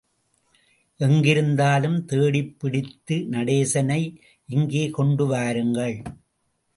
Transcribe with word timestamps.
எங்கிருந்தாலும் 0.99 1.97
தேடிப்பிடித்து 2.05 3.15
நடேசனை 3.29 3.99
இங்கே 4.49 4.89
கொண்டு 4.89 5.27
வாருங்கள். 5.27 5.95